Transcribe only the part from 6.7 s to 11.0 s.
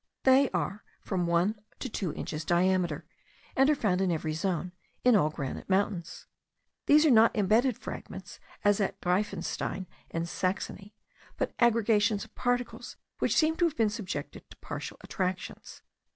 These are not imbedded fragments, as at Greiffenstein in Saxony,